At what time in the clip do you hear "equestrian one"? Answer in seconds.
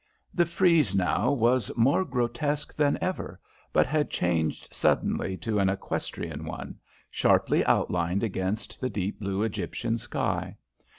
5.69-6.79